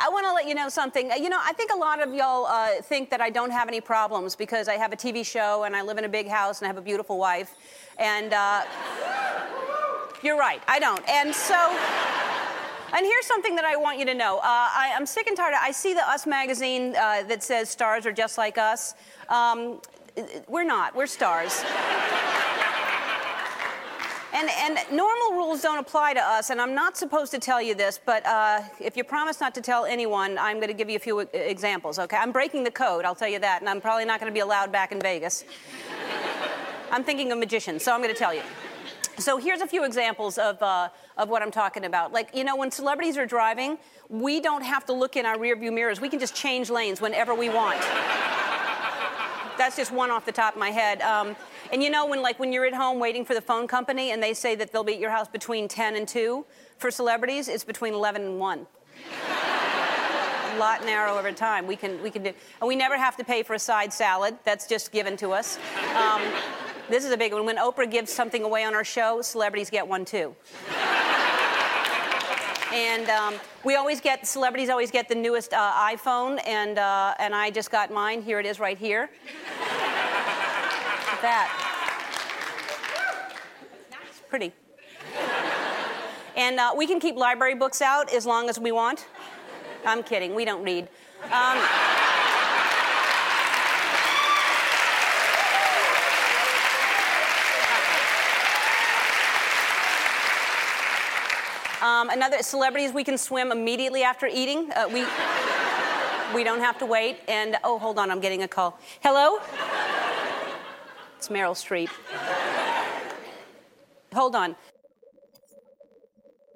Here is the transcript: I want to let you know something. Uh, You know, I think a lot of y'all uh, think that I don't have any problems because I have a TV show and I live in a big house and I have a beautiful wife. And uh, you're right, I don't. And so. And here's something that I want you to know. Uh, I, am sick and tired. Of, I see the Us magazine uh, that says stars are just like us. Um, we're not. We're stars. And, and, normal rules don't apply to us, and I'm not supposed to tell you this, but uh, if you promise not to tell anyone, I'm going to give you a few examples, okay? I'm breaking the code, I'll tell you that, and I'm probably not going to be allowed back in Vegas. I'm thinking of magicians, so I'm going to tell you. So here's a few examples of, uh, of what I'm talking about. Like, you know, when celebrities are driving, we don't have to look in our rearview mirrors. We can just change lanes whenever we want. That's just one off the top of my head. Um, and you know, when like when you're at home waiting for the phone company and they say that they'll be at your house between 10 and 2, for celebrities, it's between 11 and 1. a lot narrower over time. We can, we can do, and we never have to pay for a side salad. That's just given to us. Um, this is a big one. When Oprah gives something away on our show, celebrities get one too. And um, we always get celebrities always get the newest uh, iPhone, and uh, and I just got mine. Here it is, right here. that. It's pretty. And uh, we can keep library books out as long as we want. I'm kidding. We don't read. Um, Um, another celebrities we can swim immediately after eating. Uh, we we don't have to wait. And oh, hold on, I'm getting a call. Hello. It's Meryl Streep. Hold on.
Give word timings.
I 0.00 0.08
want 0.10 0.26
to 0.26 0.32
let 0.32 0.46
you 0.46 0.54
know 0.54 0.68
something. 0.68 1.10
Uh, 1.10 1.16
You 1.16 1.28
know, 1.28 1.40
I 1.40 1.52
think 1.52 1.72
a 1.72 1.76
lot 1.76 2.00
of 2.00 2.14
y'all 2.14 2.46
uh, 2.46 2.80
think 2.82 3.10
that 3.10 3.20
I 3.20 3.30
don't 3.30 3.50
have 3.50 3.68
any 3.68 3.80
problems 3.80 4.36
because 4.36 4.68
I 4.68 4.74
have 4.74 4.92
a 4.92 4.96
TV 4.96 5.26
show 5.26 5.64
and 5.64 5.74
I 5.74 5.82
live 5.82 5.98
in 5.98 6.04
a 6.04 6.08
big 6.08 6.28
house 6.28 6.60
and 6.60 6.66
I 6.66 6.68
have 6.68 6.78
a 6.78 6.82
beautiful 6.82 7.18
wife. 7.18 7.56
And 7.98 8.32
uh, 8.32 8.62
you're 10.22 10.38
right, 10.38 10.62
I 10.68 10.78
don't. 10.78 11.06
And 11.08 11.34
so. 11.34 11.78
And 12.90 13.04
here's 13.04 13.26
something 13.26 13.54
that 13.56 13.66
I 13.66 13.76
want 13.76 13.98
you 13.98 14.06
to 14.06 14.14
know. 14.14 14.38
Uh, 14.38 14.44
I, 14.44 14.92
am 14.94 15.04
sick 15.04 15.26
and 15.26 15.36
tired. 15.36 15.52
Of, 15.52 15.60
I 15.62 15.72
see 15.72 15.92
the 15.92 16.08
Us 16.08 16.26
magazine 16.26 16.96
uh, 16.96 17.22
that 17.24 17.42
says 17.42 17.68
stars 17.68 18.06
are 18.06 18.12
just 18.12 18.38
like 18.38 18.56
us. 18.56 18.94
Um, 19.28 19.80
we're 20.48 20.64
not. 20.64 20.94
We're 20.96 21.06
stars. 21.06 21.62
And, 24.34 24.50
and, 24.50 24.78
normal 24.94 25.38
rules 25.38 25.62
don't 25.62 25.78
apply 25.78 26.12
to 26.12 26.20
us, 26.20 26.50
and 26.50 26.60
I'm 26.60 26.74
not 26.74 26.98
supposed 26.98 27.32
to 27.32 27.38
tell 27.38 27.62
you 27.62 27.74
this, 27.74 27.98
but 28.04 28.24
uh, 28.26 28.60
if 28.78 28.94
you 28.94 29.02
promise 29.02 29.40
not 29.40 29.54
to 29.54 29.62
tell 29.62 29.86
anyone, 29.86 30.36
I'm 30.36 30.56
going 30.56 30.68
to 30.68 30.74
give 30.74 30.90
you 30.90 30.96
a 30.96 31.00
few 31.00 31.20
examples, 31.20 31.98
okay? 31.98 32.18
I'm 32.18 32.30
breaking 32.30 32.62
the 32.62 32.70
code, 32.70 33.06
I'll 33.06 33.14
tell 33.14 33.28
you 33.28 33.38
that, 33.38 33.62
and 33.62 33.70
I'm 33.70 33.80
probably 33.80 34.04
not 34.04 34.20
going 34.20 34.30
to 34.30 34.34
be 34.34 34.40
allowed 34.40 34.70
back 34.70 34.92
in 34.92 35.00
Vegas. 35.00 35.44
I'm 36.90 37.04
thinking 37.04 37.32
of 37.32 37.38
magicians, 37.38 37.82
so 37.82 37.94
I'm 37.94 38.02
going 38.02 38.12
to 38.12 38.18
tell 38.18 38.34
you. 38.34 38.42
So 39.18 39.38
here's 39.38 39.62
a 39.62 39.66
few 39.66 39.84
examples 39.84 40.36
of, 40.36 40.62
uh, 40.62 40.90
of 41.16 41.28
what 41.30 41.42
I'm 41.42 41.50
talking 41.50 41.86
about. 41.86 42.12
Like, 42.12 42.34
you 42.34 42.44
know, 42.44 42.54
when 42.54 42.70
celebrities 42.70 43.16
are 43.16 43.26
driving, 43.26 43.78
we 44.08 44.40
don't 44.40 44.62
have 44.62 44.84
to 44.86 44.92
look 44.92 45.16
in 45.16 45.26
our 45.26 45.36
rearview 45.36 45.72
mirrors. 45.72 46.00
We 46.00 46.08
can 46.08 46.20
just 46.20 46.36
change 46.36 46.70
lanes 46.70 47.00
whenever 47.00 47.34
we 47.34 47.48
want. 47.48 47.78
That's 49.58 49.76
just 49.76 49.92
one 49.92 50.10
off 50.10 50.24
the 50.24 50.32
top 50.32 50.54
of 50.54 50.60
my 50.60 50.70
head. 50.70 51.02
Um, 51.02 51.36
and 51.72 51.82
you 51.82 51.90
know, 51.90 52.06
when 52.06 52.22
like 52.22 52.38
when 52.38 52.52
you're 52.52 52.64
at 52.64 52.74
home 52.74 52.98
waiting 52.98 53.24
for 53.24 53.34
the 53.34 53.40
phone 53.40 53.66
company 53.66 54.12
and 54.12 54.22
they 54.22 54.32
say 54.32 54.54
that 54.54 54.72
they'll 54.72 54.84
be 54.84 54.94
at 54.94 55.00
your 55.00 55.10
house 55.10 55.28
between 55.28 55.68
10 55.68 55.96
and 55.96 56.06
2, 56.06 56.46
for 56.78 56.90
celebrities, 56.90 57.48
it's 57.48 57.64
between 57.64 57.92
11 57.92 58.22
and 58.22 58.38
1. 58.38 58.66
a 60.54 60.58
lot 60.58 60.84
narrower 60.84 61.18
over 61.18 61.32
time. 61.32 61.66
We 61.66 61.76
can, 61.76 62.02
we 62.02 62.10
can 62.10 62.22
do, 62.22 62.32
and 62.60 62.68
we 62.68 62.76
never 62.76 62.96
have 62.96 63.16
to 63.16 63.24
pay 63.24 63.42
for 63.42 63.54
a 63.54 63.58
side 63.58 63.92
salad. 63.92 64.36
That's 64.44 64.66
just 64.66 64.92
given 64.92 65.16
to 65.18 65.30
us. 65.30 65.58
Um, 65.94 66.22
this 66.88 67.04
is 67.04 67.10
a 67.10 67.16
big 67.16 67.32
one. 67.32 67.44
When 67.44 67.56
Oprah 67.56 67.90
gives 67.90 68.12
something 68.12 68.42
away 68.42 68.64
on 68.64 68.74
our 68.74 68.84
show, 68.84 69.20
celebrities 69.22 69.70
get 69.70 69.86
one 69.86 70.04
too. 70.04 70.34
And 72.72 73.08
um, 73.08 73.34
we 73.64 73.76
always 73.76 74.00
get 74.00 74.26
celebrities 74.26 74.68
always 74.68 74.90
get 74.90 75.08
the 75.08 75.14
newest 75.14 75.52
uh, 75.52 75.72
iPhone, 75.74 76.40
and 76.46 76.78
uh, 76.78 77.14
and 77.18 77.34
I 77.34 77.50
just 77.50 77.70
got 77.70 77.92
mine. 77.92 78.22
Here 78.22 78.38
it 78.40 78.46
is, 78.46 78.60
right 78.60 78.78
here. 78.78 79.10
that. 81.22 81.64
It's 84.08 84.20
pretty. 84.28 84.52
And 86.36 86.60
uh, 86.60 86.72
we 86.76 86.86
can 86.86 87.00
keep 87.00 87.16
library 87.16 87.56
books 87.56 87.82
out 87.82 88.12
as 88.12 88.24
long 88.24 88.48
as 88.48 88.60
we 88.60 88.70
want. 88.70 89.06
I'm 89.84 90.02
kidding. 90.02 90.34
We 90.34 90.44
don't 90.44 90.62
read. 90.62 90.88
Um, 91.32 91.58
Um, 101.80 102.10
another 102.10 102.42
celebrities 102.42 102.92
we 102.92 103.04
can 103.04 103.16
swim 103.16 103.52
immediately 103.52 104.02
after 104.02 104.26
eating. 104.26 104.72
Uh, 104.72 104.88
we 104.92 105.04
we 106.34 106.44
don't 106.44 106.60
have 106.60 106.78
to 106.78 106.86
wait. 106.86 107.18
And 107.28 107.56
oh, 107.62 107.78
hold 107.78 107.98
on, 107.98 108.10
I'm 108.10 108.20
getting 108.20 108.42
a 108.42 108.48
call. 108.48 108.78
Hello. 109.00 109.38
It's 111.16 111.28
Meryl 111.28 111.54
Streep. 111.54 111.90
Hold 114.12 114.34
on. 114.34 114.56